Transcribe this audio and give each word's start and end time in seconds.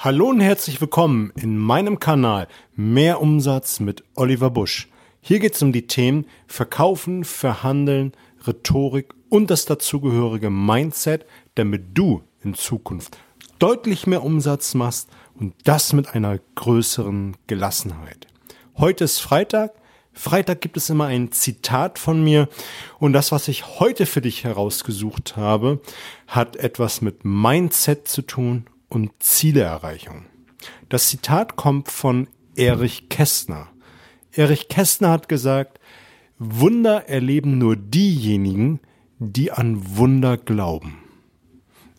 Hallo 0.00 0.28
und 0.28 0.38
herzlich 0.38 0.80
willkommen 0.80 1.32
in 1.34 1.58
meinem 1.58 1.98
Kanal 1.98 2.46
Mehr 2.76 3.20
Umsatz 3.20 3.80
mit 3.80 4.04
Oliver 4.14 4.48
Busch. 4.48 4.86
Hier 5.20 5.40
geht 5.40 5.56
es 5.56 5.62
um 5.62 5.72
die 5.72 5.88
Themen 5.88 6.26
Verkaufen, 6.46 7.24
Verhandeln, 7.24 8.12
Rhetorik 8.46 9.12
und 9.28 9.50
das 9.50 9.64
dazugehörige 9.64 10.50
Mindset, 10.50 11.26
damit 11.56 11.98
du 11.98 12.22
in 12.44 12.54
Zukunft 12.54 13.18
deutlich 13.58 14.06
mehr 14.06 14.22
Umsatz 14.22 14.74
machst 14.74 15.08
und 15.34 15.54
das 15.64 15.92
mit 15.92 16.14
einer 16.14 16.38
größeren 16.54 17.36
Gelassenheit. 17.48 18.28
Heute 18.76 19.02
ist 19.02 19.18
Freitag. 19.18 19.72
Freitag 20.12 20.60
gibt 20.60 20.76
es 20.76 20.90
immer 20.90 21.06
ein 21.06 21.32
Zitat 21.32 21.98
von 21.98 22.22
mir 22.22 22.48
und 23.00 23.14
das, 23.14 23.32
was 23.32 23.48
ich 23.48 23.80
heute 23.80 24.06
für 24.06 24.20
dich 24.20 24.44
herausgesucht 24.44 25.36
habe, 25.36 25.80
hat 26.28 26.54
etwas 26.54 27.00
mit 27.00 27.24
Mindset 27.24 28.06
zu 28.06 28.22
tun 28.22 28.68
und 28.88 29.10
Zieleerreichung. 29.18 30.26
Das 30.88 31.08
Zitat 31.08 31.56
kommt 31.56 31.90
von 31.90 32.28
Erich 32.56 33.08
Kästner. 33.08 33.68
Erich 34.32 34.68
Kästner 34.68 35.10
hat 35.10 35.28
gesagt, 35.28 35.78
Wunder 36.38 37.08
erleben 37.08 37.58
nur 37.58 37.76
diejenigen, 37.76 38.80
die 39.18 39.50
an 39.50 39.96
Wunder 39.96 40.36
glauben. 40.36 40.98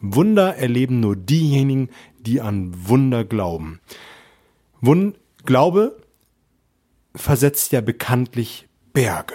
Wunder 0.00 0.56
erleben 0.56 1.00
nur 1.00 1.16
diejenigen, 1.16 1.88
die 2.18 2.40
an 2.40 2.88
Wunder 2.88 3.24
glauben. 3.24 3.80
Wund 4.80 5.16
Glaube 5.44 5.96
versetzt 7.14 7.72
ja 7.72 7.80
bekanntlich 7.82 8.66
Berge. 8.92 9.34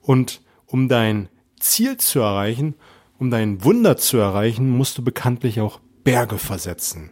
Und 0.00 0.42
um 0.66 0.88
dein 0.88 1.28
Ziel 1.60 1.96
zu 1.96 2.20
erreichen, 2.20 2.74
um 3.18 3.30
dein 3.30 3.64
Wunder 3.64 3.96
zu 3.96 4.16
erreichen, 4.18 4.68
musst 4.68 4.98
du 4.98 5.04
bekanntlich 5.04 5.60
auch 5.60 5.80
Berge 6.04 6.38
versetzen, 6.38 7.10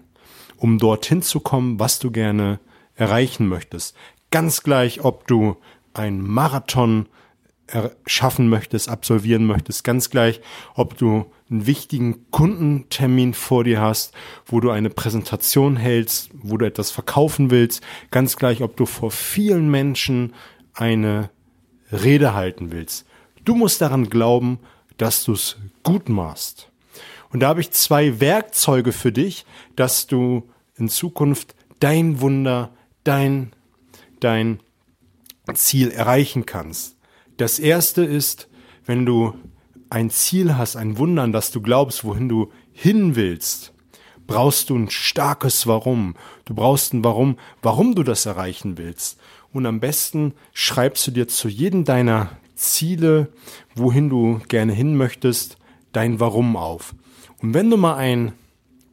um 0.56 0.78
dorthin 0.78 1.22
zu 1.22 1.40
kommen, 1.40 1.78
was 1.78 1.98
du 1.98 2.10
gerne 2.10 2.60
erreichen 2.94 3.46
möchtest. 3.48 3.96
Ganz 4.30 4.62
gleich, 4.62 5.04
ob 5.04 5.26
du 5.26 5.56
einen 5.94 6.26
Marathon 6.26 7.06
schaffen 8.06 8.48
möchtest, 8.48 8.88
absolvieren 8.88 9.46
möchtest, 9.46 9.84
ganz 9.84 10.10
gleich, 10.10 10.40
ob 10.74 10.96
du 10.98 11.26
einen 11.50 11.66
wichtigen 11.66 12.30
Kundentermin 12.30 13.34
vor 13.34 13.64
dir 13.64 13.80
hast, 13.80 14.12
wo 14.46 14.60
du 14.60 14.70
eine 14.70 14.90
Präsentation 14.90 15.76
hältst, 15.76 16.30
wo 16.32 16.56
du 16.56 16.66
etwas 16.66 16.90
verkaufen 16.90 17.50
willst, 17.50 17.82
ganz 18.10 18.36
gleich, 18.36 18.62
ob 18.62 18.76
du 18.76 18.86
vor 18.86 19.10
vielen 19.10 19.70
Menschen 19.70 20.34
eine 20.74 21.30
Rede 21.92 22.34
halten 22.34 22.72
willst. 22.72 23.06
Du 23.44 23.54
musst 23.54 23.80
daran 23.80 24.10
glauben, 24.10 24.58
dass 24.96 25.24
du 25.24 25.32
es 25.32 25.56
gut 25.82 26.08
machst. 26.08 26.69
Und 27.32 27.40
da 27.40 27.48
habe 27.48 27.60
ich 27.60 27.70
zwei 27.70 28.20
Werkzeuge 28.20 28.92
für 28.92 29.12
dich, 29.12 29.46
dass 29.76 30.06
du 30.06 30.48
in 30.76 30.88
Zukunft 30.88 31.54
dein 31.78 32.20
Wunder, 32.20 32.72
dein, 33.04 33.52
dein 34.20 34.60
Ziel 35.54 35.90
erreichen 35.90 36.46
kannst. 36.46 36.96
Das 37.36 37.58
erste 37.58 38.04
ist, 38.04 38.48
wenn 38.84 39.06
du 39.06 39.34
ein 39.88 40.10
Ziel 40.10 40.56
hast, 40.56 40.76
ein 40.76 40.98
Wunder, 40.98 41.22
an 41.22 41.32
das 41.32 41.50
du 41.50 41.60
glaubst, 41.60 42.04
wohin 42.04 42.28
du 42.28 42.52
hin 42.72 43.16
willst, 43.16 43.72
brauchst 44.26 44.70
du 44.70 44.76
ein 44.76 44.90
starkes 44.90 45.66
Warum. 45.66 46.14
Du 46.44 46.54
brauchst 46.54 46.92
ein 46.92 47.02
Warum, 47.02 47.36
warum 47.62 47.94
du 47.94 48.02
das 48.02 48.26
erreichen 48.26 48.78
willst. 48.78 49.18
Und 49.52 49.66
am 49.66 49.80
besten 49.80 50.34
schreibst 50.52 51.06
du 51.06 51.10
dir 51.10 51.26
zu 51.26 51.48
jedem 51.48 51.84
deiner 51.84 52.30
Ziele, 52.54 53.32
wohin 53.74 54.08
du 54.08 54.40
gerne 54.48 54.72
hin 54.72 54.96
möchtest, 54.96 55.56
dein 55.92 56.20
Warum 56.20 56.56
auf. 56.56 56.94
Und 57.42 57.54
wenn 57.54 57.70
du 57.70 57.76
mal 57.76 57.96
ein 57.96 58.32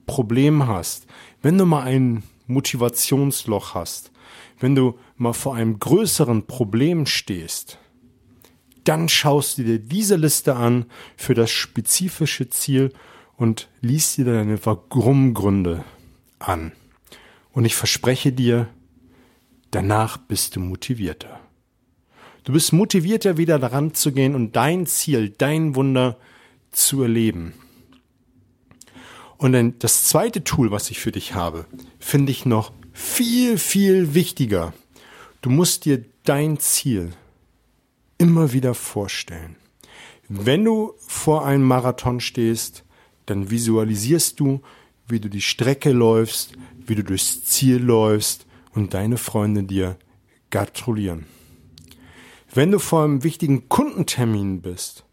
Problem 0.06 0.68
hast, 0.68 1.08
wenn 1.42 1.58
du 1.58 1.66
mal 1.66 1.84
ein 1.84 2.24
Motivationsloch 2.48 3.74
hast, 3.74 4.12
wenn 4.60 4.76
du 4.76 4.98
mal 5.18 5.34
vor 5.34 5.56
einem 5.56 5.80
größeren 5.80 6.48
Problem 6.48 7.06
stehst, 7.06 7.78
dann 8.84 9.10
schaust 9.10 9.58
du 9.58 9.64
dir 9.64 9.80
diese 9.80 10.16
Liste 10.16 10.56
an 10.56 10.86
für 11.18 11.34
das 11.34 11.52
spezifische 11.52 12.50
Ziel 12.50 12.94
und 13.36 13.68
liest 13.82 14.18
dir 14.18 14.26
deine 14.26 14.66
Warum-Gründe 14.66 15.84
an. 16.40 16.72
Und 17.52 17.66
ich 17.66 17.76
verspreche 17.76 18.32
dir, 18.32 18.70
danach 19.72 20.18
bist 20.18 20.56
du 20.56 20.60
motivierter. 20.60 21.40
Du 22.46 22.54
bist 22.54 22.72
motivierter, 22.72 23.38
wieder 23.38 23.60
daran 23.60 23.94
zu 23.94 24.14
gehen 24.14 24.34
und 24.34 24.56
dein 24.56 24.86
Ziel, 24.86 25.30
dein 25.38 25.76
Wunder 25.76 26.18
zu 26.72 27.02
erleben. 27.02 27.54
Und 29.38 29.52
dann 29.52 29.78
das 29.80 30.06
zweite 30.06 30.44
Tool, 30.44 30.72
was 30.72 30.90
ich 30.90 31.00
für 31.00 31.12
dich 31.12 31.34
habe, 31.36 31.66
finde 32.00 32.32
ich 32.32 32.46
noch 32.46 32.72
viel, 32.92 33.58
viel 33.58 34.14
wichtiger. 34.14 34.74
Du 35.42 35.50
musst 35.50 35.86
dir 35.86 36.04
dein 36.24 36.60
Ziel 36.60 37.12
immer 38.18 38.54
wieder 38.54 38.74
vorstellen. 38.74 39.56
Wenn 40.28 40.66
du 40.66 40.94
vor 40.98 41.46
einem 41.46 41.64
Marathon 41.64 42.20
stehst, 42.20 42.84
dann 43.28 43.50
visualisierst 43.50 44.40
du, 44.40 44.62
wie 45.08 45.20
du 45.20 45.30
die 45.30 45.42
Strecke 45.42 45.92
läufst, 45.92 46.54
wie 46.86 46.96
du 46.96 47.04
durchs 47.04 47.46
Ziel 47.46 47.78
läufst 47.78 48.46
und 48.74 48.94
deine 48.94 49.18
Freunde 49.18 49.64
dir 49.64 49.98
gratulieren. 50.50 51.26
Wenn 52.54 52.72
du 52.72 52.80
vor 52.80 53.04
einem 53.04 53.24
wichtigen 53.24 53.70
Kundentermin 53.70 54.62
bist, 54.62 55.06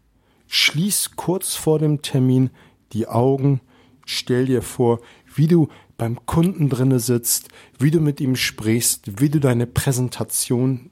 schließ 0.47 1.11
kurz 1.15 1.55
vor 1.55 1.79
dem 1.79 2.01
Termin 2.01 2.49
die 2.93 3.07
Augen 3.07 3.61
Stell 4.05 4.45
dir 4.45 4.61
vor, 4.61 4.99
wie 5.33 5.47
du 5.47 5.67
beim 5.97 6.25
Kunden 6.25 6.69
drinne 6.69 6.99
sitzt, 6.99 7.49
wie 7.79 7.91
du 7.91 7.99
mit 7.99 8.21
ihm 8.21 8.35
sprichst, 8.35 9.19
wie 9.19 9.29
du 9.29 9.39
deine 9.39 9.67
Präsentation 9.67 10.91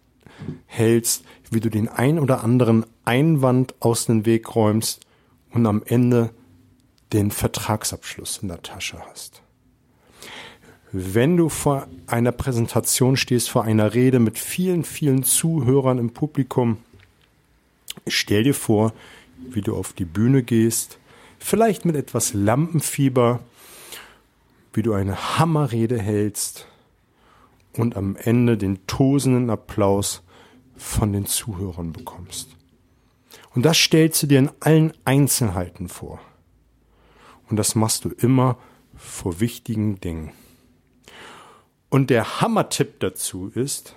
hältst, 0.66 1.24
wie 1.52 1.60
du 1.60 1.70
den 1.70 1.88
ein 1.88 2.20
oder 2.20 2.44
anderen 2.44 2.86
Einwand 3.06 3.76
aus 3.82 4.06
dem 4.06 4.26
Weg 4.26 4.56
räumst 4.56 5.02
und 5.52 5.66
am 5.66 5.84
Ende 5.86 6.32
den 7.12 7.32
Vertragsabschluss 7.32 8.40
in 8.42 8.48
der 8.48 8.62
Tasche 8.62 9.00
hast. 9.00 9.42
Wenn 10.92 11.38
du 11.38 11.50
vor 11.50 11.88
einer 12.08 12.32
Präsentation 12.32 13.18
stehst, 13.18 13.50
vor 13.50 13.64
einer 13.64 13.94
Rede 13.94 14.20
mit 14.20 14.38
vielen, 14.38 14.84
vielen 14.84 15.24
Zuhörern 15.24 15.98
im 15.98 16.12
Publikum, 16.12 16.78
stell 18.08 18.44
dir 18.44 18.54
vor, 18.54 18.94
wie 19.38 19.62
du 19.62 19.76
auf 19.76 19.94
die 19.94 20.06
Bühne 20.06 20.44
gehst, 20.44 21.00
vielleicht 21.44 21.84
mit 21.84 21.96
etwas 21.96 22.34
Lampenfieber, 22.34 23.42
wie 24.72 24.82
du 24.82 24.94
eine 24.94 25.38
Hammerrede 25.38 26.00
hältst 26.00 26.68
und 27.74 27.96
am 27.96 28.16
Ende 28.16 28.58
den 28.58 28.88
tosenden 28.88 29.50
Applaus 29.50 30.24
von 30.78 31.12
den 31.12 31.26
Zuhörern 31.26 31.92
bekommst. 31.92 32.50
Und 33.54 33.64
das 33.64 33.78
stellst 33.78 34.24
du 34.24 34.28
dir 34.28 34.40
in 34.40 34.52
allen 34.62 34.94
Einzelheiten 35.06 35.90
vor. 35.90 36.20
Und 37.50 37.58
das 37.58 37.76
machst 37.76 38.06
du 38.06 38.10
immer 38.10 38.58
vor 38.96 39.40
wichtigen 39.40 40.00
Dingen. 40.00 40.32
Und 41.90 42.10
der 42.10 42.42
Hammertipp 42.42 43.00
dazu 43.02 43.50
ist, 43.54 43.96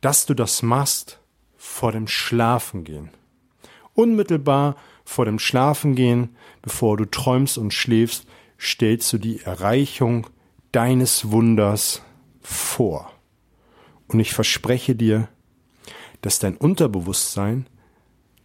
dass 0.00 0.26
du 0.26 0.34
das 0.34 0.62
machst 0.62 1.18
vor 1.56 1.92
dem 1.92 2.06
Schlafengehen. 2.06 3.10
Unmittelbar 3.94 4.76
vor 5.12 5.24
dem 5.24 5.38
Schlafengehen, 5.38 6.36
bevor 6.62 6.96
du 6.96 7.04
träumst 7.04 7.58
und 7.58 7.72
schläfst, 7.72 8.26
stellst 8.58 9.12
du 9.12 9.18
die 9.18 9.40
Erreichung 9.40 10.26
deines 10.72 11.30
Wunders 11.30 12.02
vor. 12.40 13.12
Und 14.08 14.20
ich 14.20 14.32
verspreche 14.32 14.94
dir, 14.94 15.28
dass 16.22 16.38
dein 16.38 16.56
Unterbewusstsein 16.56 17.66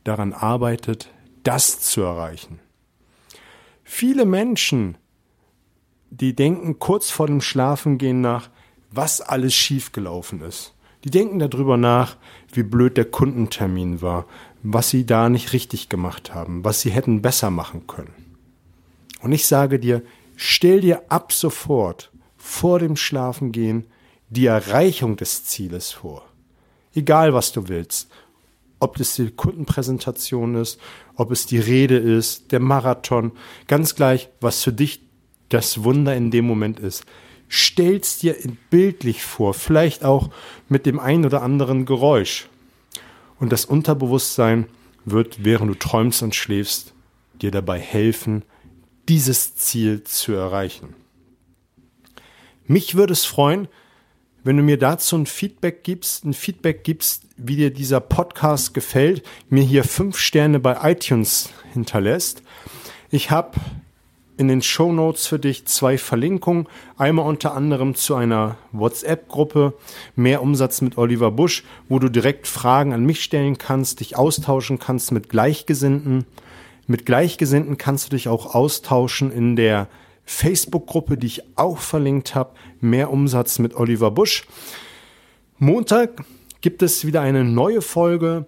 daran 0.04 0.34
arbeitet, 0.34 1.10
das 1.44 1.80
zu 1.80 2.02
erreichen. 2.02 2.60
Viele 3.84 4.26
Menschen, 4.26 4.98
die 6.10 6.36
denken 6.36 6.80
kurz 6.80 7.10
vor 7.10 7.28
dem 7.28 7.42
Schlafengehen 7.42 8.22
nach, 8.22 8.50
was 8.92 9.22
alles 9.22 9.54
schiefgelaufen 9.54 10.42
ist. 10.42 10.74
Die 11.04 11.10
denken 11.10 11.40
darüber 11.40 11.78
nach, 11.78 12.18
wie 12.52 12.64
blöd 12.64 12.98
der 12.98 13.06
Kundentermin 13.06 14.02
war, 14.02 14.26
was 14.64 14.90
sie 14.90 15.06
da 15.06 15.30
nicht 15.30 15.54
richtig 15.54 15.90
gemacht 15.90 16.34
haben, 16.34 16.64
was 16.64 16.82
sie 16.82 16.92
hätten 16.92 17.22
besser 17.22 17.50
machen 17.50 17.88
können. 17.88 18.14
Und 19.22 19.32
ich 19.32 19.48
sage 19.48 19.80
dir, 19.80 20.02
stell 20.36 20.82
dir 20.82 21.04
ab 21.10 21.32
sofort 21.32 22.12
vor 22.36 22.80
dem 22.80 22.96
Schlafengehen 22.96 23.86
die 24.30 24.46
Erreichung 24.46 25.16
des 25.16 25.46
Zieles 25.46 25.92
vor. 25.92 26.24
Egal 26.94 27.34
was 27.34 27.52
du 27.52 27.68
willst. 27.68 28.10
Ob 28.80 29.00
es 29.00 29.16
die 29.16 29.32
Kundenpräsentation 29.32 30.56
ist, 30.56 30.80
ob 31.16 31.32
es 31.32 31.48
die 31.48 31.58
Rede 31.58 31.98
ist, 31.98 32.52
der 32.52 32.60
Marathon, 32.60 33.32
ganz 33.68 33.96
gleich, 33.96 34.30
was 34.40 34.64
für 34.64 34.74
dich 34.74 35.02
das 35.50 35.84
Wunder 35.84 36.16
in 36.16 36.30
dem 36.30 36.46
Moment 36.46 36.80
ist 36.80 37.04
stellst 37.50 38.24
dir 38.24 38.36
bildlich 38.70 39.24
vor, 39.24 39.54
vielleicht 39.54 40.04
auch 40.04 40.30
mit 40.68 40.86
dem 40.86 41.00
ein 41.00 41.26
oder 41.26 41.42
anderen 41.42 41.86
Geräusch. 41.86 42.50
Und 43.40 43.52
das 43.52 43.66
Unterbewusstsein 43.66 44.68
wird, 45.06 45.44
während 45.44 45.70
du 45.70 45.76
träumst 45.76 46.24
und 46.24 46.36
schläfst, 46.36 46.94
dir 47.42 47.52
dabei 47.52 47.80
helfen, 47.80 48.44
dieses 49.08 49.56
Ziel 49.56 50.04
zu 50.04 50.34
erreichen. 50.34 50.96
Mich 52.66 52.96
würde 52.96 53.14
es 53.14 53.26
freuen, 53.26 53.68
wenn 54.44 54.58
du 54.58 54.64
mir 54.64 54.78
dazu 54.78 55.18
ein 55.18 55.26
Feedback 55.26 55.84
gibst, 55.84 56.26
ein 56.26 56.34
Feedback 56.34 56.84
gibst, 56.84 57.24
wie 57.38 57.56
dir 57.56 57.72
dieser 57.72 58.00
Podcast 58.00 58.74
gefällt, 58.74 59.24
mir 59.50 59.64
hier 59.64 59.84
fünf 59.84 60.18
Sterne 60.18 60.60
bei 60.60 60.92
iTunes 60.92 61.50
hinterlässt. 61.74 62.44
Ich 63.10 63.32
habe 63.32 63.58
in 64.38 64.48
den 64.48 64.62
Show 64.62 64.94
Notes 64.94 65.28
für 65.28 65.40
dich 65.40 65.66
zwei 65.66 65.98
Verlinkungen. 65.98 66.68
Einmal 66.98 67.26
unter 67.26 67.54
anderem 67.54 67.96
zu 67.96 68.16
einer 68.16 68.58
WhatsApp-Gruppe 68.72 69.74
Mehr 70.16 70.42
Umsatz 70.42 70.82
mit 70.82 70.98
Oliver 70.98 71.32
Busch, 71.32 71.64
wo 71.90 72.00
du 72.00 72.10
direkt 72.10 72.48
Fragen 72.48 72.94
an 72.94 73.06
mich 73.06 73.24
stellen 73.24 73.58
kannst, 73.58 74.00
dich 74.00 74.16
austauschen 74.16 74.80
kannst 74.80 75.12
mit 75.12 75.30
Gleichgesinnten. 75.30 76.26
Mit 76.86 77.06
Gleichgesinnten 77.06 77.78
kannst 77.78 78.06
du 78.06 78.10
dich 78.16 78.28
auch 78.30 78.54
austauschen 78.54 79.32
in 79.32 79.56
der 79.56 79.88
Facebook-Gruppe, 80.26 81.18
die 81.18 81.28
ich 81.28 81.44
auch 81.58 81.80
verlinkt 81.80 82.36
habe. 82.36 82.52
Mehr 82.80 83.12
Umsatz 83.12 83.60
mit 83.60 83.76
Oliver 83.76 84.12
Busch. 84.12 84.46
Montag 85.58 86.24
gibt 86.62 86.84
es 86.84 87.06
wieder 87.06 87.22
eine 87.22 87.44
neue 87.44 87.82
Folge. 87.82 88.46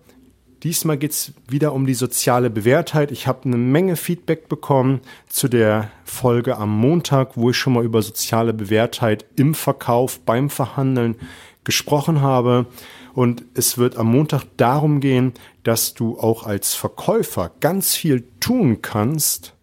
Diesmal 0.63 0.97
geht 0.97 1.11
es 1.11 1.33
wieder 1.47 1.71
um 1.71 1.85
die 1.85 1.93
soziale 1.93 2.49
Bewährtheit. 2.49 3.11
Ich 3.11 3.27
habe 3.27 3.45
eine 3.45 3.57
Menge 3.57 3.95
Feedback 3.95 4.49
bekommen 4.49 4.99
zu 5.29 5.47
der 5.47 5.89
Folge 6.03 6.57
am 6.57 6.77
Montag, 6.77 7.37
wo 7.37 7.51
ich 7.51 7.57
schon 7.57 7.73
mal 7.73 7.85
über 7.85 8.01
soziale 8.01 8.53
Bewährtheit 8.53 9.25
im 9.37 9.55
Verkauf, 9.55 10.19
beim 10.19 10.49
Verhandeln 10.49 11.15
gesprochen 11.63 12.21
habe. 12.21 12.65
Und 13.13 13.45
es 13.53 13.77
wird 13.77 13.97
am 13.97 14.07
Montag 14.07 14.43
darum 14.57 14.99
gehen, 14.99 15.33
dass 15.63 15.93
du 15.93 16.19
auch 16.19 16.45
als 16.45 16.75
Verkäufer 16.75 17.51
ganz 17.61 17.95
viel 17.95 18.27
tun 18.41 18.81
kannst, 18.81 19.53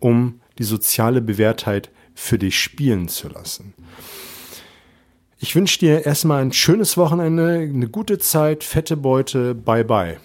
um 0.00 0.40
die 0.58 0.64
soziale 0.64 1.22
Bewährtheit 1.22 1.90
für 2.14 2.38
dich 2.38 2.58
spielen 2.58 3.08
zu 3.08 3.28
lassen. 3.28 3.72
Ich 5.38 5.56
wünsche 5.56 5.78
dir 5.78 6.06
erstmal 6.06 6.42
ein 6.42 6.52
schönes 6.52 6.96
Wochenende, 6.96 7.58
eine 7.58 7.88
gute 7.88 8.18
Zeit, 8.18 8.62
fette 8.64 8.96
Beute, 8.96 9.54
bye 9.54 9.84
bye. 9.84 10.18